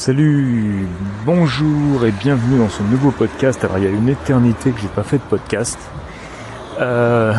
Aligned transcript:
Salut, 0.00 0.86
bonjour 1.26 2.06
et 2.06 2.10
bienvenue 2.10 2.56
dans 2.56 2.70
ce 2.70 2.82
nouveau 2.82 3.10
podcast. 3.10 3.62
Alors 3.64 3.76
il 3.76 3.84
y 3.84 3.86
a 3.86 3.90
une 3.90 4.08
éternité 4.08 4.70
que 4.70 4.80
j'ai 4.80 4.88
pas 4.88 5.02
fait 5.02 5.18
de 5.18 5.22
podcast. 5.24 5.78
Euh, 6.80 7.34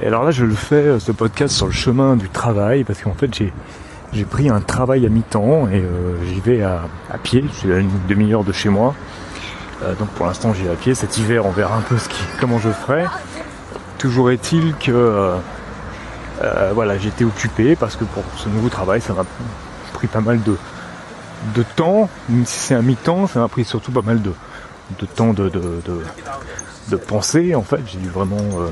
et 0.00 0.06
alors 0.06 0.24
là 0.24 0.30
je 0.30 0.46
le 0.46 0.54
fais 0.54 0.76
euh, 0.76 0.98
ce 0.98 1.12
podcast 1.12 1.54
sur 1.54 1.66
le 1.66 1.72
chemin 1.72 2.16
du 2.16 2.30
travail 2.30 2.82
parce 2.82 3.02
qu'en 3.02 3.12
fait 3.12 3.30
j'ai 3.34 4.24
pris 4.24 4.48
un 4.48 4.62
travail 4.62 5.04
à 5.04 5.10
mi-temps 5.10 5.68
et 5.68 5.82
euh, 5.82 6.16
j'y 6.24 6.40
vais 6.40 6.62
à, 6.62 6.88
pied. 7.22 7.44
Je 7.46 7.58
suis 7.58 7.72
à 7.74 7.76
une 7.76 7.90
demi-heure 8.08 8.42
de 8.42 8.52
chez 8.52 8.70
moi. 8.70 8.94
donc 9.98 10.08
pour 10.16 10.24
l'instant 10.24 10.54
j'y 10.54 10.62
vais 10.62 10.70
à 10.70 10.76
pied. 10.76 10.94
Cet 10.94 11.18
hiver 11.18 11.44
on 11.44 11.50
verra 11.50 11.76
un 11.76 11.82
peu 11.82 11.96
comment 12.40 12.58
je 12.58 12.70
ferai. 12.70 13.04
Toujours 13.98 14.30
est-il 14.30 14.74
que 14.76 15.34
j'étais 16.98 17.24
occupé 17.26 17.76
parce 17.76 17.96
que 17.96 18.04
pour 18.04 18.24
ce 18.38 18.48
nouveau 18.48 18.70
travail 18.70 19.02
ça 19.02 19.12
m'a 19.12 19.26
pris 19.92 20.06
pas 20.06 20.22
mal 20.22 20.42
de 20.42 20.56
de 21.54 21.62
temps, 21.76 22.08
même 22.28 22.46
si 22.46 22.58
c'est 22.58 22.74
un 22.74 22.82
mi-temps, 22.82 23.26
ça 23.26 23.40
m'a 23.40 23.48
pris 23.48 23.64
surtout 23.64 23.92
pas 23.92 24.02
mal 24.02 24.20
de, 24.22 24.32
temps 25.06 25.32
de, 25.32 25.48
de, 25.48 27.54
en 27.54 27.62
fait. 27.62 27.80
J'ai 27.86 27.98
dû 27.98 28.08
vraiment 28.08 28.36
euh, 28.36 28.68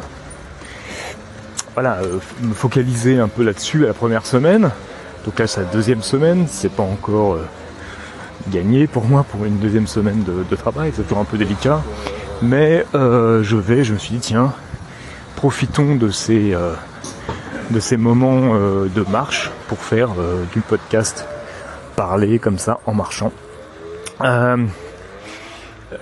voilà, 1.75 1.99
euh, 1.99 2.19
me 2.43 2.55
focaliser 2.55 3.19
un 3.19 3.29
peu 3.29 3.43
là-dessus 3.43 3.85
à 3.85 3.89
la 3.89 3.95
première 3.95 4.27
semaine. 4.27 4.71
Donc 5.25 5.39
là 5.39 5.47
c'est 5.47 5.61
la 5.61 5.67
deuxième 5.67 6.03
semaine, 6.03 6.47
c'est 6.49 6.73
pas 6.73 6.83
encore 6.83 7.35
euh, 7.35 7.47
gagné 8.51 8.87
pour 8.87 9.05
moi 9.05 9.25
pour 9.25 9.45
une 9.45 9.59
deuxième 9.59 9.87
semaine 9.87 10.25
de, 10.25 10.57
travail, 10.57 10.93
c'est 10.95 11.03
toujours 11.03 11.19
un 11.19 11.25
peu 11.25 11.39
délicat. 11.39 11.83
Mais 12.43 12.85
je 12.93 13.57
vais, 13.57 13.83
je 13.83 13.95
me 13.95 13.99
suis 13.99 14.15
dit 14.15 14.21
tiens, 14.21 14.53
profitons 15.37 15.97
de 15.97 16.11
ces, 16.11 16.55
de 17.71 17.81
ces 17.81 17.97
moments 17.97 18.55
de 18.55 19.11
marche 19.11 19.51
pour 19.69 19.79
faire 19.79 20.11
du 20.53 20.61
podcast 20.61 21.27
parler 21.97 22.39
comme 22.39 22.59
ça 22.59 22.79
en 22.87 22.95
marchant. 22.95 23.33
Euh, 24.23 24.65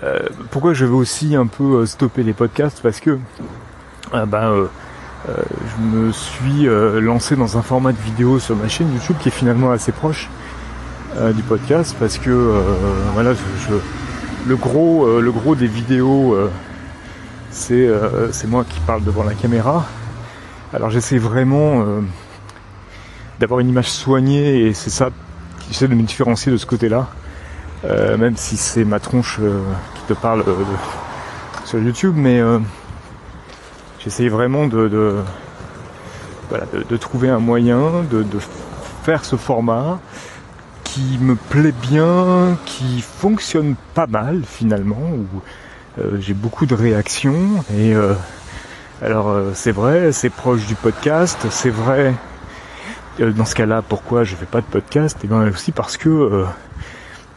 euh, 0.03 0.19
pourquoi 0.51 0.75
je 0.75 0.85
veux 0.85 0.95
aussi 0.95 1.37
un 1.37 1.47
peu 1.47 1.81
euh, 1.81 1.87
stopper 1.87 2.23
les 2.23 2.33
podcasts? 2.33 2.81
Parce 2.83 3.01
que 3.01 3.19
ben, 4.13 4.69
je 5.27 5.83
me 5.83 6.13
suis 6.13 6.67
lancé 7.01 7.35
dans 7.35 7.57
un 7.59 7.63
format 7.63 7.93
de 7.93 7.99
vidéo 7.99 8.39
sur 8.39 8.55
ma 8.55 8.69
chaîne 8.69 8.93
YouTube 8.93 9.17
qui 9.21 9.29
est 9.29 9.33
finalement 9.33 9.73
assez 9.73 9.91
proche 9.91 10.29
du 11.35 11.43
podcast 11.43 11.97
parce 11.99 12.19
que 12.19 12.63
voilà, 13.15 13.33
le 14.47 14.57
gros, 14.57 15.21
le 15.21 15.33
gros 15.33 15.57
des 15.57 15.67
vidéos, 15.67 16.39
c'est 17.51 17.89
c'est 18.31 18.47
moi 18.47 18.65
qui 18.69 18.79
parle 18.81 19.03
devant 19.03 19.25
la 19.25 19.35
caméra. 19.35 19.85
Alors 20.73 20.91
j'essaie 20.91 21.19
vraiment 21.19 21.85
d'avoir 23.41 23.59
une 23.59 23.71
image 23.71 23.91
soignée 23.91 24.67
et 24.67 24.75
c'est 24.75 24.91
ça 24.91 25.11
j'essaie 25.69 25.89
de 25.89 25.95
me 25.95 26.03
différencier 26.03 26.53
de 26.53 26.57
ce 26.57 26.67
côté-là, 26.67 27.09
euh, 27.85 28.17
même 28.17 28.37
si 28.37 28.57
c'est 28.57 28.85
ma 28.85 29.01
tronche 29.01 29.39
euh, 29.41 29.61
qui 29.95 30.03
te 30.03 30.19
parle 30.19 30.41
euh, 30.47 30.55
sur 31.65 31.79
YouTube, 31.79 32.15
mais 32.17 32.41
j'essaie 34.03 34.29
vraiment 34.29 34.67
de, 34.67 35.23
de, 36.49 36.97
trouver 36.97 37.29
un 37.29 37.39
moyen 37.39 38.05
de, 38.11 38.25
faire 39.03 39.25
ce 39.25 39.37
format 39.37 39.99
qui 40.85 41.19
me 41.21 41.35
plaît 41.35 41.75
bien, 41.83 42.57
qui 42.65 43.01
fonctionne 43.01 43.75
pas 43.95 44.07
mal 44.07 44.43
finalement, 44.47 45.11
où 45.11 45.27
j'ai 46.21 46.35
beaucoup 46.35 46.67
de 46.67 46.75
réactions. 46.75 47.65
Et 47.77 47.95
alors 49.03 49.35
c'est 49.55 49.73
vrai, 49.73 50.13
c'est 50.13 50.31
proche 50.31 50.67
du 50.67 50.75
podcast, 50.75 51.47
c'est 51.51 51.71
vrai 51.71 52.15
dans 53.19 53.45
ce 53.45 53.55
cas-là, 53.55 53.83
pourquoi 53.83 54.25
je 54.25 54.35
fais 54.35 54.47
pas 54.47 54.61
de 54.61 54.67
podcast? 54.67 55.19
Et 55.23 55.25
eh 55.25 55.29
bien 55.29 55.49
aussi 55.49 55.73
parce 55.73 55.97
que 55.97 56.09
euh, 56.09 56.45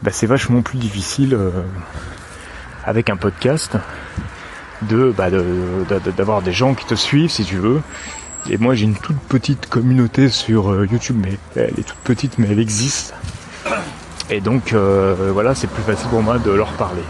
bah, 0.02 0.10
c'est 0.12 0.26
vachement 0.26 0.62
plus 0.62 0.78
difficile 0.78 1.34
euh, 1.34 1.50
avec 2.84 3.10
un 3.10 3.16
podcast 3.16 3.76
de 4.82 5.12
bah, 5.16 5.28
d'avoir 6.16 6.42
des 6.42 6.52
gens 6.52 6.74
qui 6.74 6.86
te 6.86 6.94
suivent 6.94 7.30
si 7.30 7.44
tu 7.44 7.56
veux. 7.56 7.80
Et 8.50 8.58
moi 8.58 8.74
j'ai 8.74 8.84
une 8.84 8.96
toute 8.96 9.18
petite 9.28 9.68
communauté 9.68 10.28
sur 10.28 10.84
YouTube, 10.84 11.16
mais 11.20 11.38
elle 11.56 11.78
est 11.78 11.86
toute 11.86 11.98
petite, 11.98 12.38
mais 12.38 12.48
elle 12.50 12.60
existe. 12.60 13.14
Et 14.30 14.40
donc 14.40 14.72
voilà, 14.72 15.54
c'est 15.54 15.66
plus 15.66 15.82
facile 15.82 16.08
pour 16.08 16.22
moi 16.22 16.38
de 16.38 16.50
leur 16.50 16.72
parler. 16.72 17.02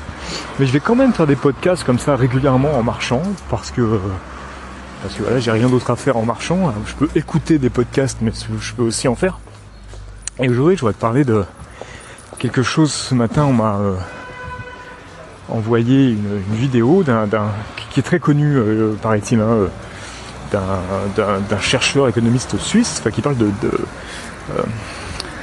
Mais 0.58 0.66
je 0.66 0.72
vais 0.72 0.80
quand 0.80 0.96
même 0.96 1.12
faire 1.12 1.26
des 1.26 1.36
podcasts 1.36 1.84
comme 1.84 1.98
ça 1.98 2.16
régulièrement 2.16 2.78
en 2.78 2.82
marchant, 2.82 3.22
parce 3.50 3.70
que 3.70 4.00
parce 5.02 5.14
que 5.14 5.22
voilà, 5.22 5.38
j'ai 5.38 5.50
rien 5.50 5.68
d'autre 5.68 5.90
à 5.90 5.96
faire 5.96 6.16
en 6.16 6.24
marchant. 6.24 6.72
Je 6.86 6.94
peux 6.94 7.08
écouter 7.14 7.58
des 7.58 7.70
podcasts, 7.70 8.18
mais 8.20 8.32
je 8.60 8.74
peux 8.74 8.82
aussi 8.82 9.08
en 9.08 9.14
faire. 9.14 9.38
Et 10.40 10.48
aujourd'hui, 10.48 10.76
je 10.76 10.80
voudrais 10.80 10.94
te 10.94 11.00
parler 11.00 11.24
de 11.24 11.44
quelque 12.38 12.62
chose. 12.62 12.92
Ce 12.92 13.14
matin, 13.14 13.44
on 13.44 13.52
m'a 13.52 13.76
euh, 13.76 13.96
envoyé 15.48 16.10
une, 16.10 16.40
vidéo 16.52 17.02
d'un, 17.02 17.26
qui 17.90 18.00
est 18.00 18.02
très 18.02 18.20
connu, 18.20 18.56
euh, 18.56 18.94
paraît-il, 19.00 19.40
hein, 19.40 19.68
euh, 20.54 21.40
d'un, 21.48 21.60
chercheur 21.60 22.08
économiste 22.08 22.56
suisse, 22.58 23.02
qui 23.12 23.20
parle 23.20 23.36
de, 23.36 23.50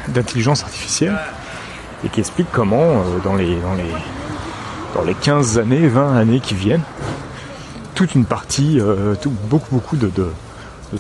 d'intelligence 0.10 0.64
artificielle 0.64 1.18
et 2.04 2.10
qui 2.10 2.20
explique 2.20 2.48
comment 2.52 3.04
dans 3.24 3.36
les 3.36 3.56
dans 3.62 3.76
les 3.76 3.92
dans 4.96 5.04
les 5.04 5.14
15 5.14 5.60
années, 5.60 5.88
20 5.88 6.18
années 6.18 6.40
qui 6.40 6.56
viennent, 6.56 6.84
toute 7.95 8.13
une 8.13 8.25
partie, 8.25 8.79
euh, 8.79 9.16
beaucoup 9.50 9.95
de, 9.95 10.11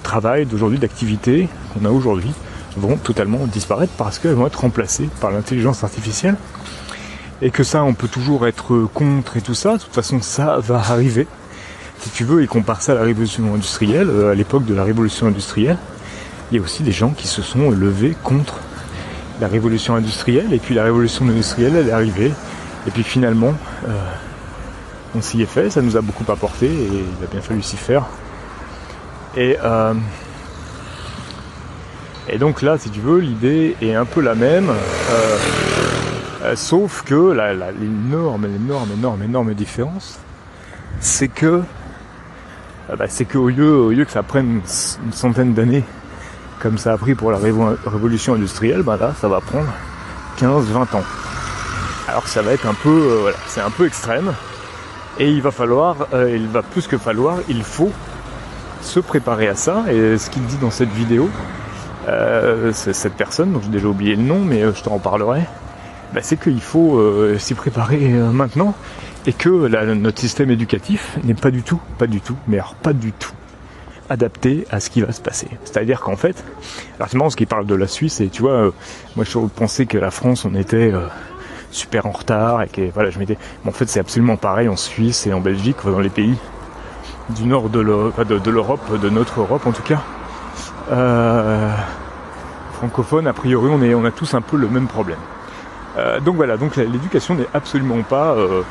travail 0.01 0.45
d'aujourd'hui, 0.45 0.79
d'activités 0.79 1.47
qu'on 1.73 1.85
a 1.85 1.89
aujourd'hui, 1.89 2.31
vont 2.77 2.97
totalement 2.97 3.45
disparaître 3.45 3.93
parce 3.97 4.17
qu'elles 4.17 4.33
vont 4.33 4.47
être 4.47 4.61
remplacées 4.61 5.09
par 5.21 5.31
l'intelligence 5.31 5.83
artificielle. 5.83 6.35
Et 7.41 7.51
que 7.51 7.63
ça, 7.63 7.83
on 7.83 7.93
peut 7.93 8.07
toujours 8.07 8.47
être 8.47 8.87
contre 8.93 9.37
et 9.37 9.41
tout 9.41 9.53
ça. 9.53 9.73
De 9.73 9.83
toute 9.83 9.93
façon, 9.93 10.21
ça 10.21 10.57
va 10.59 10.77
arriver. 10.77 11.27
Si 11.99 12.09
tu 12.09 12.23
veux, 12.23 12.41
et 12.41 12.47
compare 12.47 12.81
ça 12.81 12.93
à 12.93 12.95
la 12.95 13.01
révolution 13.01 13.53
industrielle, 13.53 14.09
euh, 14.09 14.31
à 14.31 14.35
l'époque 14.35 14.65
de 14.65 14.73
la 14.73 14.83
révolution 14.83 15.27
industrielle, 15.27 15.77
il 16.51 16.57
y 16.57 16.59
a 16.59 16.63
aussi 16.63 16.83
des 16.83 16.91
gens 16.91 17.09
qui 17.09 17.27
se 17.27 17.41
sont 17.41 17.71
levés 17.71 18.15
contre 18.23 18.59
la 19.41 19.47
révolution 19.47 19.95
industrielle. 19.95 20.53
Et 20.53 20.59
puis 20.59 20.75
la 20.75 20.83
révolution 20.83 21.27
industrielle, 21.27 21.75
elle 21.75 21.89
est 21.89 21.91
arrivée. 21.91 22.31
Et 22.87 22.91
puis 22.91 23.03
finalement, 23.03 23.53
euh, 23.87 23.91
s'y 25.21 25.41
est 25.41 25.45
fait, 25.45 25.69
ça 25.69 25.81
nous 25.81 25.97
a 25.97 26.01
beaucoup 26.01 26.29
apporté 26.31 26.65
et 26.67 26.87
il 26.87 27.23
a 27.23 27.27
bien 27.27 27.41
fallu 27.41 27.61
s'y 27.61 27.77
faire. 27.77 28.05
Et, 29.37 29.57
euh, 29.63 29.93
donc 32.39 32.61
là, 32.61 32.77
si 32.77 32.89
tu 32.89 33.01
veux, 33.01 33.19
l'idée 33.19 33.75
est 33.81 33.93
un 33.93 34.05
peu 34.05 34.21
la 34.21 34.35
même, 34.35 34.69
euh, 34.69 35.37
euh, 36.43 36.55
sauf 36.55 37.03
que 37.03 37.31
l'énorme, 37.79 38.45
énorme, 38.45 38.89
énorme, 38.97 39.23
énorme 39.23 39.53
différence, 39.53 40.19
c'est 40.99 41.27
que 41.27 41.61
bah, 42.97 43.05
c'est 43.07 43.25
qu'au 43.25 43.49
lieu, 43.49 43.75
au 43.77 43.91
lieu 43.91 44.05
que 44.05 44.11
ça 44.11 44.23
prenne 44.23 44.61
une 45.05 45.11
centaine 45.11 45.53
d'années, 45.53 45.83
comme 46.59 46.77
ça 46.77 46.93
a 46.93 46.97
pris 46.97 47.15
pour 47.15 47.31
la 47.31 47.37
révolution 47.37 48.35
industrielle, 48.35 48.83
bah 48.83 48.97
là, 48.99 49.13
ça 49.19 49.27
va 49.27 49.41
prendre 49.41 49.67
15-20 50.39 50.95
ans. 50.95 51.03
Alors 52.07 52.27
ça 52.27 52.41
va 52.41 52.51
être 52.53 52.67
un 52.67 52.73
peu, 52.73 53.17
voilà, 53.21 53.37
c'est 53.47 53.61
un 53.61 53.71
peu 53.71 53.87
extrême, 53.87 54.33
et 55.19 55.29
il 55.29 55.41
va 55.41 55.51
falloir, 55.51 56.07
euh, 56.13 56.35
il 56.35 56.47
va 56.47 56.61
plus 56.61 56.87
que 56.87 56.97
falloir, 56.97 57.37
il 57.47 57.63
faut 57.63 57.91
se 58.81 58.99
préparer 58.99 59.47
à 59.47 59.55
ça. 59.55 59.85
Et 59.89 60.17
ce 60.17 60.29
qu'il 60.29 60.45
dit 60.45 60.57
dans 60.57 60.71
cette 60.71 60.91
vidéo, 60.91 61.29
euh, 62.07 62.71
cette 62.71 63.13
personne, 63.13 63.51
dont 63.51 63.61
j'ai 63.61 63.69
déjà 63.69 63.87
oublié 63.87 64.15
le 64.15 64.21
nom, 64.21 64.39
mais 64.39 64.61
euh, 64.61 64.73
je 64.73 64.83
t'en 64.83 64.99
parlerai, 64.99 65.41
bah, 66.13 66.21
c'est 66.21 66.39
qu'il 66.39 66.61
faut 66.61 66.99
euh, 66.99 67.37
s'y 67.39 67.55
préparer 67.55 67.97
maintenant 68.09 68.75
et 69.25 69.33
que 69.33 69.49
notre 69.95 70.19
système 70.19 70.51
éducatif 70.51 71.17
n'est 71.23 71.33
pas 71.33 71.49
du 71.49 71.63
tout, 71.63 71.81
pas 71.97 72.05
du 72.05 72.21
tout, 72.21 72.35
mais 72.47 72.57
alors 72.57 72.75
pas 72.75 72.93
du 72.93 73.11
tout 73.11 73.33
adapté 74.07 74.67
à 74.69 74.79
ce 74.79 74.91
qui 74.91 75.01
va 75.01 75.11
se 75.11 75.21
passer. 75.21 75.47
C'est-à-dire 75.63 75.99
qu'en 75.99 76.15
fait, 76.15 76.43
alors 76.97 77.09
c'est 77.09 77.17
marrant 77.17 77.31
ce 77.31 77.35
qu'il 77.35 77.47
parle 77.47 77.65
de 77.65 77.73
la 77.73 77.87
Suisse 77.87 78.21
et 78.21 78.27
tu 78.27 78.43
vois, 78.43 78.71
moi 79.15 79.25
je 79.27 79.39
pensais 79.39 79.87
que 79.87 79.97
la 79.97 80.11
France 80.11 80.45
on 80.45 80.53
était 80.53 80.93
super 81.75 82.05
en 82.05 82.11
retard 82.11 82.61
et 82.63 82.67
que 82.67 82.89
voilà, 82.91 83.09
je 83.09 83.19
m'étais. 83.19 83.37
en 83.67 83.71
fait, 83.71 83.87
c'est 83.87 83.99
absolument 83.99 84.37
pareil 84.37 84.67
en 84.67 84.75
Suisse 84.75 85.27
et 85.27 85.33
en 85.33 85.41
Belgique, 85.41 85.77
dans 85.85 85.99
les 85.99 86.09
pays 86.09 86.37
du 87.29 87.45
nord 87.45 87.69
de 87.69 87.79
l'Europe, 87.79 88.27
de, 88.27 89.09
notre 89.09 89.39
Europe 89.39 89.65
en 89.65 89.71
tout 89.71 89.81
cas. 89.81 90.01
Euh, 90.91 91.71
francophone, 92.73 93.27
a 93.27 93.33
priori, 93.33 93.69
on, 93.71 94.05
a 94.05 94.11
tous 94.11 94.33
un 94.33 94.41
peu 94.41 94.57
le 94.57 94.67
même 94.67 94.87
problème. 94.87 95.17
Euh, 95.97 96.19
donc 96.19 96.35
voilà, 96.35 96.55
l'éducation 96.77 97.35
n'est 97.35 97.47
absolument 97.53 98.01
pas 98.03 98.33
euh, 98.33 98.61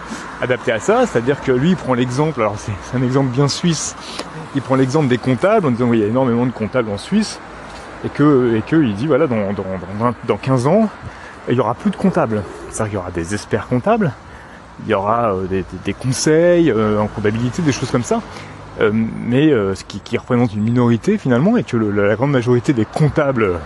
adaptée 0.43 0.73
à 0.73 0.79
ça, 0.79 1.07
c'est-à-dire 1.07 1.41
que 1.41 1.53
lui 1.53 1.71
il 1.71 1.77
prend 1.77 1.95
l'exemple, 1.95 2.41
alors 2.41 2.57
c'est 2.59 2.97
un 2.97 3.03
exemple 3.03 3.31
bien 3.31 3.49
suisse, 3.49 3.97
il 4.55 4.61
prend 4.61 4.75
l'exemple 4.75 5.09
des 5.09 5.17
comptables 5.17 5.67
en 5.67 5.71
disant 5.71 5.91
qu'il 5.91 6.01
y 6.01 6.05
a 6.05 6.07
énormément 6.07 6.45
de 6.45 6.53
comptables 6.53 6.91
en 6.91 6.99
Suisse, 6.99 7.41
et 8.05 8.11
que, 8.11 8.57
et 8.57 8.63
que 8.63 8.77
il 8.77 8.95
dit 8.95 9.07
voilà, 9.07 9.27
dans, 9.27 9.55
dans, 9.55 9.65
dans, 9.99 10.15
dans 10.29 10.37
15 10.37 10.67
ans, 10.67 10.91
il 11.49 11.55
n'y 11.55 11.61
aura 11.61 11.75
plus 11.75 11.91
de 11.91 11.97
comptables. 11.97 12.43
C'est-à-dire 12.71 12.85
qu'il 12.87 12.95
y 12.95 12.99
aura 12.99 13.11
des 13.11 13.35
experts 13.35 13.67
comptables, 13.69 14.13
il 14.85 14.91
y 14.91 14.95
aura 14.95 15.35
euh, 15.35 15.63
des, 15.85 15.93
conseils 15.93 16.71
euh, 16.71 16.99
en 16.99 17.07
comptabilité, 17.07 17.63
des 17.63 17.73
choses 17.73 17.91
comme 17.91 18.03
ça. 18.03 18.21
Euh, 18.81 18.91
mais 18.93 19.51
ce 19.51 19.85
qui, 19.85 20.19
représente 20.19 20.53
une 20.55 20.63
minorité 20.63 21.17
finalement, 21.17 21.57
et 21.57 21.63
que 21.63 21.77
la 21.77 22.17
grande 22.17 22.33
majorité 22.33 22.73
des 22.73 22.85
comptables 22.85 23.59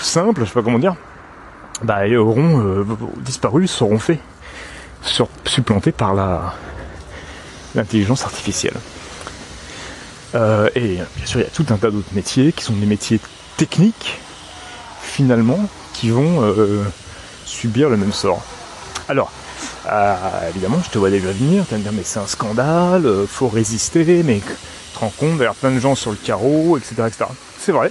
simples, 0.00 0.40
je 0.40 0.46
sais 0.46 0.54
pas 0.54 0.62
comment 0.62 0.80
dire, 0.80 0.96
bah, 1.82 2.08
auront 2.16 2.84
disparu, 3.20 3.68
seront 3.68 3.98
faits, 3.98 4.18
supplantés 5.44 5.92
par 5.92 6.14
la 6.14 6.54
l'intelligence 7.76 8.24
artificielle. 8.24 8.74
et 10.74 10.96
bien 10.96 11.26
sûr, 11.26 11.40
il 11.40 11.44
y 11.44 11.46
a 11.46 11.50
tout 11.50 11.66
un 11.70 11.76
tas 11.76 11.92
d'autres 11.92 12.14
métiers 12.14 12.52
qui 12.52 12.64
sont 12.64 12.72
des 12.72 12.86
métiers 12.86 13.20
techniques, 13.56 14.18
finalement, 15.00 15.60
qui 15.94 16.10
vont 16.10 16.54
subir 17.46 17.88
le 17.88 17.96
même 17.96 18.12
sort. 18.12 18.42
Alors, 19.08 19.32
évidemment, 20.50 20.80
je 20.84 20.90
te 20.90 20.98
vois 20.98 21.10
déjà 21.10 21.32
venir, 21.32 21.64
tu 21.64 21.70
vas 21.70 21.78
me 21.78 21.82
dire, 21.82 21.92
mais 21.92 22.02
c'est 22.04 22.18
un 22.18 22.26
scandale, 22.26 23.08
faut 23.26 23.48
résister, 23.48 24.22
mais 24.22 24.42
te 24.94 25.00
rends 25.00 25.12
compte, 25.16 25.38
il 25.38 25.44
y 25.44 25.54
plein 25.54 25.72
de 25.72 25.80
gens 25.80 25.94
sur 25.94 26.10
le 26.10 26.16
carreau, 26.16 26.78
etc. 26.78 26.94
etc. 27.06 27.24
C'est 27.58 27.72
vrai. 27.72 27.90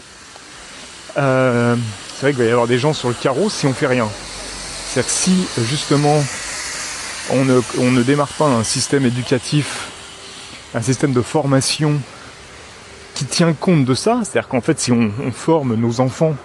Euh, 1.18 1.76
c'est 2.16 2.22
vrai 2.22 2.32
qu'il 2.32 2.44
va 2.44 2.50
y 2.50 2.52
avoir 2.52 2.68
des 2.68 2.80
gens 2.80 2.94
sur 2.94 3.10
le 3.10 3.14
carreau 3.14 3.50
si 3.50 3.68
on 3.68 3.74
fait 3.74 3.88
rien. 3.88 4.08
C'est-à-dire 4.88 5.12
que 5.12 5.18
si 5.18 5.48
justement 5.64 6.24
on 7.32 7.46
ne 7.46 8.04
démarre 8.04 8.30
pas 8.30 8.46
un 8.46 8.64
système 8.64 9.06
éducatif, 9.06 9.90
un 10.74 10.82
système 10.82 11.14
de 11.14 11.22
formation 11.22 12.00
qui 13.14 13.26
tient 13.26 13.54
compte 13.54 13.86
de 13.86 13.94
ça, 13.94 14.22
c'est-à-dire 14.24 14.48
qu'en 14.48 14.62
fait 14.62 14.80
si 14.80 14.92
on, 14.92 15.12
forme 15.32 15.76
nos 15.76 16.00
enfants 16.00 16.36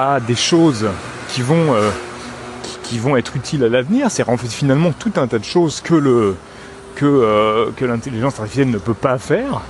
à 0.00 0.18
des 0.18 0.34
choses 0.34 0.88
qui 1.28 1.42
vont, 1.42 1.74
euh, 1.74 1.90
qui, 2.84 2.98
vont 2.98 3.18
être 3.18 3.36
utiles 3.36 3.62
à 3.64 3.68
l'avenir, 3.68 4.10
c'est 4.10 4.24
finalement 4.48 4.92
tout 4.92 5.12
un 5.16 5.26
tas 5.26 5.38
de 5.38 5.44
choses 5.44 5.82
que 5.82 6.34
euh, 7.02 7.70
l'intelligence 7.82 8.40
artificielle 8.40 8.70
ne 8.70 8.78
peut 8.78 8.94
pas 8.94 9.18
faire. 9.18 9.60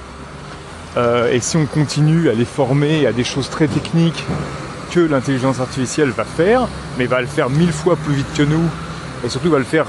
Euh, 0.97 1.33
et 1.33 1.41
si 1.41 1.57
on 1.57 1.67
continue 1.67 2.29
à 2.29 2.33
les 2.33 2.45
former 2.45 3.09
à 3.09 3.13
des 3.13 3.25
choses 3.25 3.51
très 3.51 3.67
techniques 3.67 4.25
que 4.93 5.01
l'intelligence 5.01 5.59
artificielle 5.59 6.11
va 6.11 6.25
faire, 6.25 6.69
mais 6.97 7.07
va 7.07 7.21
le 7.21 7.27
faire 7.27 7.51
mille 7.51 7.73
fois 7.73 7.97
plus 7.97 8.15
vite 8.15 8.33
que 8.37 8.45
nous, 8.45 8.69
et 9.25 9.29
surtout 9.29 9.51
va 9.51 9.59
le 9.59 9.65
faire 9.65 9.87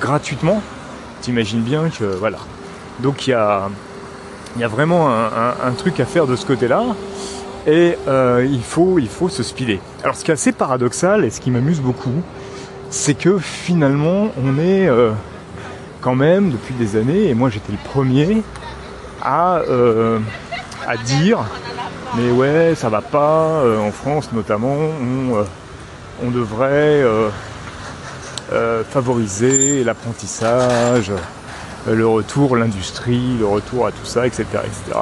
gratuitement, 0.00 0.62
t'imagines 1.20 1.62
bien 1.62 1.90
que 1.90 2.04
voilà. 2.04 2.38
Donc 3.00 3.26
il 3.26 3.30
y 3.30 3.34
a 3.34 3.68
vraiment 4.68 5.10
un, 5.10 5.72
truc 5.76 6.00
à 6.00 6.06
faire 6.06 6.26
de 6.26 6.36
ce 6.36 6.46
côté-là, 6.46 6.84
et 7.66 7.96
euh, 8.08 8.46
il, 8.50 8.62
faut, 8.62 8.98
il 8.98 9.08
faut 9.08 9.28
se 9.28 9.42
speeder. 9.42 9.78
Alors 10.02 10.16
ce 10.16 10.24
qui 10.24 10.30
est 10.30 10.34
assez 10.34 10.52
paradoxal, 10.52 11.24
et 11.24 11.30
ce 11.30 11.40
qui 11.40 11.50
m'amuse 11.50 11.80
beaucoup, 11.80 12.22
c'est 12.90 13.14
que 13.14 13.38
finalement 13.38 14.28
on 14.42 14.58
est 14.58 14.88
quand 16.02 16.14
même 16.16 16.50
depuis 16.50 16.74
des 16.74 16.96
années, 16.96 17.28
et 17.28 17.34
moi 17.34 17.48
j'étais 17.48 17.72
le 17.72 17.78
premier 17.90 18.42
à, 19.22 19.58
euh, 19.68 20.18
à 20.86 20.96
dire 20.96 21.38
mais 22.16 22.30
ouais 22.30 22.74
ça 22.74 22.88
va 22.90 23.00
pas, 23.00 23.62
euh, 23.64 23.78
en 23.78 23.92
France 23.92 24.30
notamment, 24.32 24.76
on, 24.76 25.36
euh, 25.36 25.44
on 26.22 26.30
devrait 26.30 27.02
favoriser 28.90 29.82
l'apprentissage, 29.82 31.10
le 31.88 32.06
retour 32.06 32.56
l'industrie, 32.56 33.38
le 33.38 33.46
retour 33.46 33.86
à 33.86 33.92
tout 33.92 34.04
ça, 34.04 34.26
etc. 34.26 34.44
etc. 34.64 34.98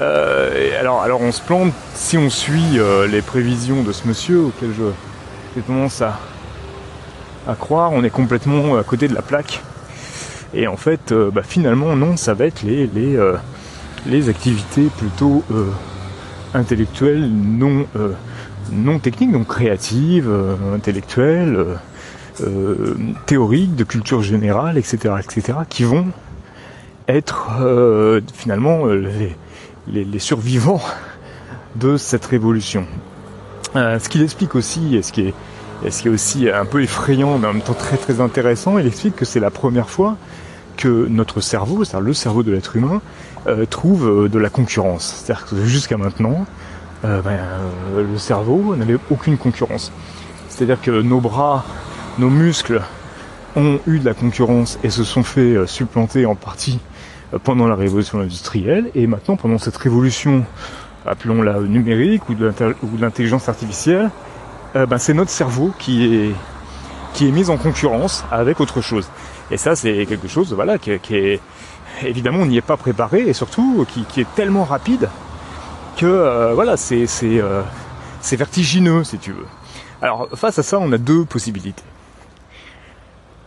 alors, 0.00 1.02
alors 1.02 1.20
on 1.20 1.32
se 1.32 1.42
plante 1.42 1.72
si 1.94 2.18
on 2.18 2.30
suit 2.30 2.78
les 3.08 3.22
prévisions 3.22 3.82
de 3.82 3.92
ce 3.92 4.06
monsieur 4.06 4.40
auquel 4.40 4.70
je, 4.76 4.84
j'ai 5.54 5.62
tendance 5.62 6.02
à, 6.02 6.18
à 7.48 7.54
croire, 7.54 7.92
on 7.92 8.04
est 8.04 8.10
complètement 8.10 8.76
à 8.76 8.84
côté 8.84 9.08
de 9.08 9.14
la 9.14 9.22
plaque. 9.22 9.62
Et 10.54 10.66
en 10.66 10.76
fait, 10.76 11.12
euh, 11.12 11.30
bah, 11.30 11.42
finalement, 11.42 11.96
non, 11.96 12.16
ça 12.16 12.34
va 12.34 12.46
être 12.46 12.62
les, 12.62 12.86
les, 12.86 13.16
euh, 13.16 13.36
les 14.06 14.28
activités 14.28 14.88
plutôt 14.96 15.44
euh, 15.52 15.70
intellectuelles, 16.54 17.28
non, 17.30 17.86
non 18.72 18.98
techniques, 18.98 19.32
donc 19.32 19.48
créatives, 19.48 20.32
intellectuelles, 20.74 21.58
théoriques, 23.26 23.74
de 23.74 23.84
culture 23.84 24.22
générale, 24.22 24.78
etc., 24.78 25.14
etc., 25.22 25.58
qui 25.68 25.84
vont 25.84 26.06
être 27.08 27.50
finalement 28.32 28.86
les, 28.86 29.36
les, 29.88 30.18
survivants 30.18 30.82
de 31.76 31.96
cette 31.96 32.26
révolution. 32.26 32.86
ce 33.74 34.08
qu'il 34.08 34.22
explique 34.22 34.54
aussi, 34.54 34.96
et 34.96 35.02
ce 35.02 35.12
qui 35.12 35.28
est 35.28 35.34
et 35.84 35.90
ce 35.90 36.02
qui 36.02 36.08
est 36.08 36.10
aussi 36.10 36.48
un 36.48 36.64
peu 36.64 36.82
effrayant, 36.82 37.38
mais 37.38 37.48
en 37.48 37.52
même 37.52 37.62
temps 37.62 37.74
très 37.74 37.96
très 37.96 38.20
intéressant, 38.20 38.78
il 38.78 38.86
explique 38.86 39.16
que 39.16 39.24
c'est 39.24 39.40
la 39.40 39.50
première 39.50 39.90
fois 39.90 40.16
que 40.76 41.06
notre 41.08 41.40
cerveau, 41.40 41.84
c'est-à-dire 41.84 42.06
le 42.06 42.14
cerveau 42.14 42.42
de 42.42 42.52
l'être 42.52 42.76
humain, 42.76 43.00
euh, 43.46 43.66
trouve 43.66 44.08
euh, 44.08 44.28
de 44.28 44.38
la 44.38 44.50
concurrence. 44.50 45.22
C'est-à-dire 45.24 45.46
que 45.46 45.64
jusqu'à 45.64 45.96
maintenant, 45.96 46.46
euh, 47.04 47.22
ben, 47.22 47.38
le 47.96 48.18
cerveau 48.18 48.76
n'avait 48.76 48.98
aucune 49.10 49.38
concurrence. 49.38 49.92
C'est-à-dire 50.48 50.80
que 50.80 50.90
nos 50.90 51.20
bras, 51.20 51.64
nos 52.18 52.30
muscles 52.30 52.82
ont 53.54 53.78
eu 53.86 53.98
de 53.98 54.04
la 54.04 54.14
concurrence 54.14 54.78
et 54.82 54.90
se 54.90 55.04
sont 55.04 55.22
fait 55.22 55.66
supplanter 55.66 56.26
en 56.26 56.34
partie 56.34 56.78
pendant 57.42 57.66
la 57.66 57.74
révolution 57.74 58.20
industrielle. 58.20 58.90
Et 58.94 59.06
maintenant, 59.06 59.36
pendant 59.36 59.58
cette 59.58 59.76
révolution, 59.76 60.44
appelons-la 61.06 61.60
numérique 61.60 62.28
ou 62.28 62.34
de 62.34 62.52
l'intelligence 63.00 63.48
artificielle, 63.48 64.10
euh, 64.74 64.86
ben, 64.86 64.98
c'est 64.98 65.14
notre 65.14 65.30
cerveau 65.30 65.72
qui 65.78 66.04
est, 66.04 66.34
qui 67.14 67.28
est 67.28 67.30
mis 67.30 67.48
en 67.48 67.56
concurrence 67.56 68.24
avec 68.30 68.60
autre 68.60 68.80
chose. 68.80 69.08
Et 69.50 69.56
ça, 69.56 69.76
c'est 69.76 70.06
quelque 70.06 70.28
chose, 70.28 70.52
voilà, 70.52 70.78
qui, 70.78 70.90
est 70.90 71.40
évidemment 72.02 72.40
on 72.40 72.46
n'y 72.46 72.58
est 72.58 72.62
pas 72.62 72.76
préparé 72.76 73.20
et 73.20 73.32
surtout 73.32 73.86
qui, 73.88 74.20
est 74.20 74.34
tellement 74.34 74.64
rapide 74.64 75.08
que 75.96 76.04
euh, 76.04 76.52
voilà, 76.52 76.76
c'est 76.76 77.06
euh, 77.22 77.62
c'est 78.20 78.36
vertigineux 78.36 79.04
si 79.04 79.18
tu 79.18 79.32
veux. 79.32 79.46
Alors 80.02 80.28
face 80.34 80.58
à 80.58 80.62
ça, 80.62 80.78
on 80.78 80.92
a 80.92 80.98
deux 80.98 81.24
possibilités. 81.24 81.82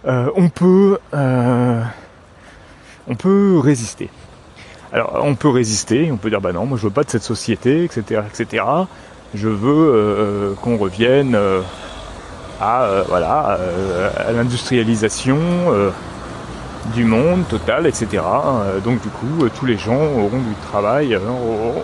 on 0.05 0.49
peut 0.49 0.97
on 3.09 3.15
peut 3.15 3.59
résister. 3.61 4.09
Alors 4.93 5.21
on 5.23 5.35
peut 5.35 5.49
résister, 5.49 6.09
on 6.11 6.17
peut 6.17 6.29
dire 6.29 6.41
bah 6.41 6.53
non, 6.53 6.65
moi 6.65 6.77
je 6.77 6.83
veux 6.83 6.93
pas 6.93 7.03
de 7.03 7.09
cette 7.09 7.23
société, 7.23 7.83
etc., 7.83 8.21
etc 8.31 8.63
je 9.33 9.47
veux 9.47 9.93
euh, 9.93 10.53
qu'on 10.61 10.77
revienne 10.77 11.35
euh, 11.35 11.61
à 12.59 12.83
euh, 12.83 13.03
voilà 13.07 13.59
à 14.17 14.31
l'industrialisation 14.31 15.37
du 16.93 17.03
monde 17.03 17.47
total, 17.47 17.85
etc. 17.85 18.23
donc 18.83 19.01
du 19.01 19.09
coup, 19.09 19.47
tous 19.59 19.65
les 19.65 19.77
gens 19.77 20.01
auront 20.01 20.39
du 20.39 20.55
travail. 20.69 21.17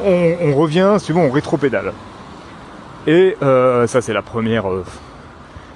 On, 0.05 0.55
revient, 0.55 0.95
souvent, 0.99 1.21
on 1.21 1.31
rétropédale. 1.31 1.91
Et 3.05 3.35
ça, 3.41 4.01
c'est 4.01 4.13
la 4.13 4.21
première 4.21 4.65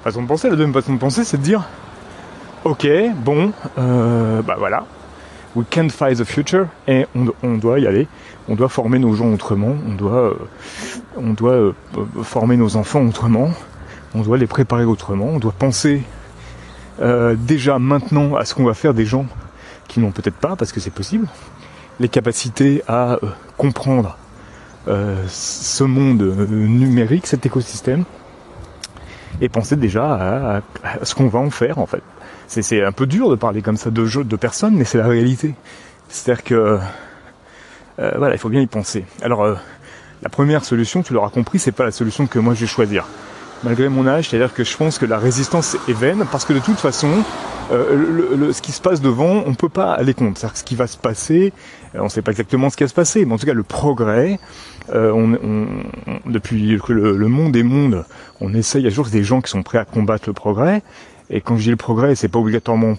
façon 0.04 0.24
de 0.24 0.28
penser. 0.28 0.50
La 0.50 0.56
deuxième 0.56 0.74
façon 0.74 0.94
de 0.94 1.00
penser, 1.00 1.24
c'est 1.26 1.38
de 1.38 1.44
dire, 1.44 1.64
ok, 2.64 2.88
bon, 3.18 3.52
bah 3.78 4.56
voilà, 4.58 4.86
we 5.56 5.66
can't 5.70 5.90
fight 5.90 6.18
the 6.18 6.26
future 6.26 6.68
et 6.88 7.06
on, 7.44 7.58
doit 7.58 7.80
y 7.80 7.88
aller. 7.88 8.08
On 8.48 8.56
doit 8.56 8.70
former 8.70 9.00
nos 9.00 9.14
gens 9.14 9.32
autrement. 9.32 9.76
On 9.88 9.94
doit, 9.94 10.12
euh, 10.12 10.34
on 11.18 11.34
doit 11.34 11.54
euh, 11.54 11.74
former 12.24 12.58
nos 12.58 12.76
enfants 12.76 13.06
autrement. 13.06 13.52
On 14.14 14.22
doit 14.22 14.38
les 14.38 14.48
préparer 14.48 14.86
autrement. 14.86 15.26
On 15.26 15.40
doit 15.40 15.54
penser 15.58 16.04
euh, 17.02 17.36
déjà 17.38 17.80
maintenant 17.80 18.36
à 18.36 18.46
ce 18.46 18.54
qu'on 18.54 18.66
va 18.66 18.74
faire 18.74 18.94
des 18.94 19.06
gens 19.06 19.26
qui 19.88 20.00
n'ont 20.00 20.12
peut-être 20.12 20.36
pas, 20.36 20.56
parce 20.56 20.72
que 20.72 20.80
c'est 20.80 20.94
possible, 20.94 21.28
les 22.00 22.10
capacités 22.10 22.84
à 22.88 23.18
comprendre 23.58 24.18
ce 24.86 25.84
monde 25.84 26.22
numérique, 26.22 27.26
cet 27.26 27.46
écosystème, 27.46 28.04
et 29.42 29.50
penser 29.50 29.76
déjà 29.76 30.14
à 30.14 30.62
ce 31.04 31.16
qu'on 31.16 31.28
va 31.28 31.40
en 31.40 31.50
faire 31.50 31.80
en 31.80 31.88
fait 31.88 32.04
c'est 32.50 32.84
un 32.84 32.92
peu 32.92 33.06
dur 33.06 33.30
de 33.30 33.36
parler 33.36 33.62
comme 33.62 33.78
ça 33.78 33.92
de 33.92 34.06
jeux 34.06 34.24
de 34.24 34.36
personnes, 34.36 34.76
mais 34.76 34.84
c'est 34.84 34.98
la 34.98 35.08
réalité. 35.08 35.54
C'est-à-dire 36.10 36.44
que 36.44 36.80
euh, 38.00 38.12
voilà, 38.18 38.36
il 38.36 38.40
faut 38.40 38.50
bien 38.50 38.62
y 38.62 38.68
penser. 38.68 39.06
Alors 39.22 39.44
euh, 39.44 39.56
la 40.24 40.30
première 40.30 40.66
solution, 40.66 41.04
tu 41.04 41.14
l'auras 41.14 41.30
compris, 41.30 41.60
c'est 41.60 41.72
pas 41.72 41.84
la 41.86 41.92
solution 41.92 42.26
que 42.28 42.40
moi 42.40 42.56
je 42.56 42.62
vais 42.62 42.68
choisir. 42.68 43.06
Malgré 43.64 43.90
mon 43.90 44.08
âge, 44.08 44.30
c'est-à-dire 44.30 44.54
que 44.54 44.64
je 44.64 44.76
pense 44.76 44.98
que 44.98 45.06
la 45.06 45.20
résistance 45.20 45.78
est 45.88 45.94
vaine, 45.94 46.26
parce 46.32 46.46
que 46.46 46.54
de 46.54 46.60
toute 46.60 46.80
façon, 46.80 47.10
euh, 47.72 48.36
le, 48.38 48.54
ce 48.54 48.62
qui 48.62 48.72
se 48.72 48.82
passe 48.82 49.02
devant, 49.02 49.44
on 49.46 49.54
peut 49.54 49.70
pas 49.70 49.92
aller 49.92 50.14
contre. 50.14 50.40
C'est-à-dire 50.40 50.54
que 50.54 50.60
ce 50.60 50.64
qui 50.64 50.76
va 50.76 50.88
se 50.88 50.98
passer, 50.98 51.54
on 51.94 52.06
ne 52.06 52.10
sait 52.10 52.22
pas 52.22 52.32
exactement 52.32 52.70
ce 52.70 52.78
qui 52.78 52.84
va 52.84 52.88
se 52.88 52.94
passer, 52.94 53.26
mais 53.26 53.34
en 53.34 53.38
tout 53.38 53.46
cas 53.46 53.54
le 53.54 53.64
progrès, 53.64 54.40
on, 54.92 55.34
on, 55.34 55.68
depuis 56.26 56.80
que 56.84 56.94
le, 56.94 57.16
le, 57.16 57.28
monde 57.28 57.56
est 57.56 57.64
monde, 57.64 58.06
on 58.42 58.56
essaye 58.56 58.88
à 58.88 58.90
jour 58.90 59.08
des 59.08 59.24
gens 59.24 59.40
qui 59.40 59.52
sont 59.52 59.62
prêts 59.62 59.78
à 59.78 59.86
combattre 59.86 60.24
le 60.28 60.34
progrès, 60.34 60.82
et 61.30 61.42
quand 61.42 61.58
je 61.58 61.64
dis 61.64 61.70
le 61.70 61.76
progrès, 61.76 62.16
c'est 62.16 62.28
pas 62.28 62.40
obligatoirement, 62.40 62.96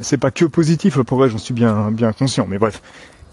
c'est 0.00 0.18
pas 0.18 0.30
que 0.30 0.44
positif 0.44 0.96
le 0.96 1.04
progrès, 1.04 1.28
j'en 1.30 1.38
suis 1.38 1.54
bien, 1.54 1.90
bien 1.90 2.12
conscient. 2.12 2.46
Mais 2.48 2.58
bref, 2.58 2.82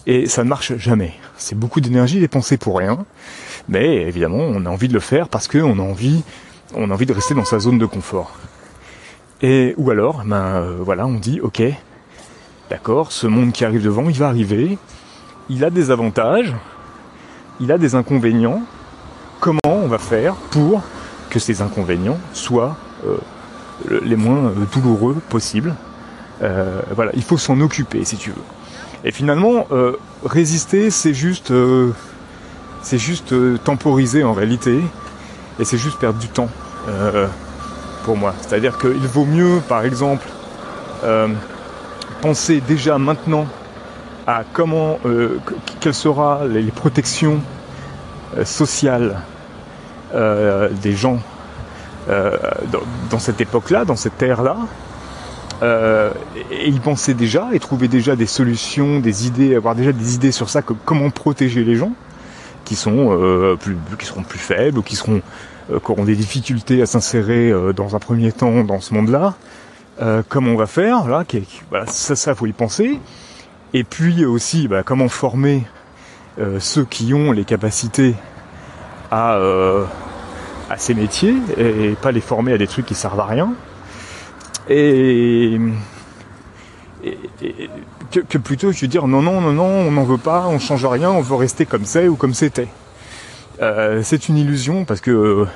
et 0.08 0.28
ça 0.28 0.44
ne 0.44 0.50
marche 0.50 0.76
jamais. 0.78 1.14
C'est 1.38 1.58
beaucoup 1.58 1.82
d'énergie 1.82 2.20
dépensée 2.20 2.58
pour 2.58 2.78
rien. 2.78 3.06
Mais 3.68 4.04
évidemment, 4.04 4.40
on 4.40 4.66
a 4.66 4.70
envie 4.70 4.88
de 4.88 4.94
le 4.94 5.00
faire 5.00 5.28
parce 5.28 5.48
qu'on 5.48 5.80
a 5.80 5.82
envie, 5.82 6.24
on 6.74 6.90
a 6.90 6.94
envie 6.94 7.06
de 7.06 7.14
rester 7.14 7.34
dans 7.34 7.46
sa 7.46 7.60
zone 7.60 7.78
de 7.78 7.86
confort. 7.86 8.32
Et 9.42 9.74
ou 9.78 9.92
alors, 9.92 10.24
ben 10.26 10.36
euh, 10.36 10.78
voilà, 10.80 11.06
on 11.06 11.16
dit 11.16 11.42
ok, 11.42 11.62
d'accord, 12.70 13.12
ce 13.12 13.28
monde 13.28 13.52
qui 13.52 13.66
arrive 13.66 13.84
devant, 13.84 14.10
il 14.10 14.18
va 14.18 14.28
arriver. 14.28 14.78
Il 15.50 15.66
a 15.66 15.70
des 15.70 15.92
avantages, 15.92 16.56
il 17.60 17.72
a 17.72 17.78
des 17.78 17.96
inconvénients. 17.96 18.62
Comment 19.40 19.60
on 19.66 19.88
va 19.88 19.98
faire 19.98 20.36
pour 20.36 20.82
que 21.30 21.40
ces 21.40 21.62
inconvénients 21.62 22.20
soient 22.34 22.78
les 23.90 24.16
moins 24.16 24.54
douloureux 24.74 25.18
possibles. 25.30 25.76
voilà, 26.40 27.12
il 27.14 27.24
faut 27.24 27.38
s'en 27.38 27.60
occuper 27.62 28.04
si 28.06 28.18
tu 28.18 28.32
veux. 28.32 28.44
Et 29.04 29.12
finalement, 29.12 29.68
résister, 30.26 30.90
c'est 30.92 31.14
juste, 31.14 31.54
c'est 32.82 32.98
juste 32.98 33.34
temporiser 33.64 34.24
en 34.24 34.34
réalité, 34.34 34.80
et 35.60 35.66
c'est 35.66 35.78
juste 35.78 36.00
perdre 36.00 36.20
du 36.20 36.28
temps 36.28 36.50
pour 38.04 38.18
moi. 38.18 38.34
C'est-à-dire 38.42 38.78
qu'il 38.78 39.08
vaut 39.08 39.26
mieux, 39.26 39.62
par 39.68 39.84
exemple, 39.84 40.28
penser 42.22 42.62
déjà 42.62 42.98
maintenant 42.98 43.48
à 44.28 44.44
comment, 44.54 45.00
euh, 45.06 45.40
quelles 45.80 45.94
seront 45.94 46.46
les, 46.46 46.64
protections 46.64 47.42
euh, 48.38 48.46
sociales 48.46 49.22
euh, 50.14 50.70
des 50.82 50.94
gens 50.94 51.20
dans, 52.10 53.20
cette 53.20 53.42
époque-là, 53.42 53.86
dans 53.86 53.96
cette 53.96 54.22
ère-là, 54.22 54.58
et 56.52 56.70
y 56.70 56.80
penser 56.80 57.14
déjà 57.14 57.50
et 57.54 57.60
trouver 57.60 57.88
déjà 57.88 58.16
des 58.16 58.26
solutions, 58.26 59.00
des 59.00 59.28
idées, 59.28 59.56
avoir 59.56 59.76
déjà 59.76 59.92
des 59.92 60.16
idées 60.16 60.32
sur 60.32 60.50
ça, 60.50 60.62
comment 60.62 61.10
protéger 61.12 61.64
les 61.64 61.76
gens 61.76 61.94
qui 62.66 62.76
sont 62.76 63.58
plus, 63.60 63.78
qui 64.00 64.06
seront 64.06 64.24
plus 64.24 64.40
faibles 64.40 64.80
ou 64.80 64.82
qui 64.82 64.96
seront 64.96 65.22
qui 65.70 65.92
auront 65.92 66.04
des 66.04 66.16
difficultés 66.16 66.82
à 66.82 66.86
s'insérer 66.86 67.54
dans 67.76 67.96
un 67.96 68.00
premier 68.00 68.32
temps 68.32 68.64
dans 68.64 68.82
ce 68.82 68.94
monde-là. 68.94 69.36
comment 70.28 70.52
on 70.52 70.58
va 70.58 70.68
faire 70.68 71.08
là, 71.08 71.24
voilà, 71.70 71.86
ça, 71.86 72.16
ça 72.16 72.34
faut 72.34 72.48
y 72.48 72.54
penser. 72.54 73.00
Et 73.74 73.84
puis 73.84 74.26
aussi, 74.26 74.68
bah, 74.68 74.84
comment 74.84 75.08
former 75.08 75.64
euh, 76.40 76.60
ceux 76.60 76.84
qui 76.84 77.14
ont 77.14 77.32
les 77.32 77.46
capacités 77.46 78.16
à, 79.10 79.36
euh, 79.36 79.86
à 80.72 80.78
ces 80.78 80.94
métiers 80.94 81.36
et, 81.58 81.96
pas 82.02 82.12
les 82.12 82.22
former 82.22 82.54
à 82.54 82.58
des 82.58 82.68
trucs 82.68 82.86
qui 82.86 82.96
servent 82.96 83.20
à 83.20 83.26
rien. 83.26 83.54
Et, 84.70 85.60
que, 88.12 88.38
plutôt 88.38 88.72
je 88.72 88.82
veux 88.82 88.88
dire 88.88 89.08
non 89.08 89.24
non 89.24 89.42
non 89.42 89.54
non 89.54 89.66
on 89.66 89.92
n'en 89.92 90.04
veut 90.04 90.20
pas, 90.20 90.46
on 90.48 90.60
change 90.60 90.86
rien, 90.86 91.10
on 91.10 91.22
veut 91.22 91.36
rester 91.36 91.66
comme 91.66 91.86
c'est 91.86 92.08
ou 92.08 92.16
comme 92.16 92.34
c'était. 92.34 92.68
Euh, 93.62 94.02
c'est 94.04 94.30
une 94.30 94.38
illusion 94.38 94.86
parce 94.86 95.02
que 95.02 95.48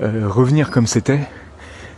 revenir 0.00 0.70
comme 0.70 0.86
c'était, 0.86 1.20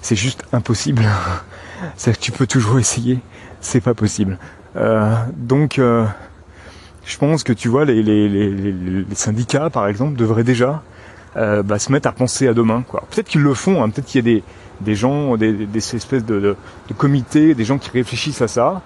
c'est 0.01 0.17
juste 0.17 0.45
impossible. 0.53 1.05
c'est 1.97 2.17
que 2.17 2.21
tu 2.21 2.33
peux 2.33 2.47
toujours 2.47 2.79
essayer, 2.79 3.21
c'est 3.61 3.81
pas 3.81 3.95
possible. 3.95 4.39
Euh, 4.77 5.15
donc, 5.37 5.79
euh, 5.79 6.05
je 7.05 7.17
pense 7.19 7.43
que 7.43 7.53
tu 7.53 7.69
vois, 7.69 7.85
les, 7.85 9.05
syndicats, 9.15 9.71
par 9.71 9.87
exemple, 9.87 10.17
devraient 10.17 10.45
déjà 10.45 10.83
euh, 11.37 11.63
bah, 11.63 11.79
se 11.79 11.91
mettre 11.93 12.09
à 12.09 12.13
penser 12.13 12.49
à 12.49 12.55
demain. 12.55 12.85
Peut-être 13.11 13.29
qu'ils 13.29 13.43
le 13.43 13.55
font, 13.55 13.83
hein, 13.83 13.91
peut-être 13.91 14.07
qu'il 14.07 14.27
y 14.27 14.39
a 14.39 14.43
des, 14.81 14.95
gens, 14.95 15.37
des, 15.37 15.69
espèces 15.77 16.25
de, 16.25 16.57
comités, 16.97 17.55
des 17.55 17.65
gens 17.65 17.79
qui 17.79 17.91
réfléchissent 17.91 18.43
à 18.43 18.49
ça. 18.49 18.83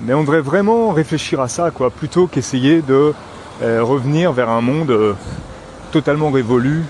Mais 0.00 0.14
on 0.14 0.20
devrait 0.20 0.40
vraiment 0.40 0.90
réfléchir 0.90 1.40
à 1.40 1.48
ça, 1.48 1.72
plutôt 1.96 2.28
qu'essayer 2.28 2.82
de 2.82 3.12
revenir 3.60 4.32
vers 4.32 4.48
un 4.48 4.60
monde 4.60 5.16
totalement 5.90 6.30
révolu 6.30 6.84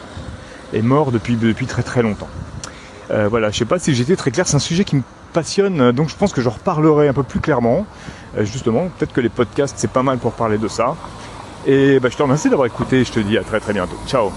et 0.74 0.82
mort 0.82 1.10
depuis, 1.10 1.38
très 1.66 1.82
très 1.82 2.02
longtemps. 2.02 2.28
voilà, 3.08 3.50
je 3.50 3.58
sais 3.58 3.64
pas 3.64 3.78
si 3.78 3.94
j'étais 3.94 4.16
très 4.16 4.30
clair, 4.30 4.46
c'est 4.46 4.56
un 4.56 4.58
sujet 4.58 4.84
qui 4.84 4.96
me 4.96 5.02
passionne, 5.32 5.92
donc 5.92 6.10
je 6.10 6.16
pense 6.16 6.34
que 6.34 6.42
je 6.42 6.50
reparlerai 6.50 7.08
un 7.08 7.14
peu 7.14 7.22
plus 7.22 7.40
clairement. 7.40 7.86
Euh, 8.36 8.44
justement, 8.44 8.88
peut-être 8.98 9.12
que 9.12 9.20
les 9.20 9.28
podcasts 9.28 9.74
c'est 9.78 9.90
pas 9.90 10.02
mal 10.02 10.18
pour 10.18 10.32
parler 10.32 10.58
de 10.58 10.68
ça. 10.68 10.96
Et 11.66 12.00
bah, 12.00 12.08
je 12.10 12.16
te 12.16 12.22
remercie 12.22 12.48
d'avoir 12.48 12.66
écouté, 12.66 13.04
je 13.04 13.12
te 13.12 13.20
dis 13.20 13.38
à 13.38 13.42
très 13.42 13.60
très 13.60 13.72
bientôt. 13.72 13.98
Ciao 14.06 14.30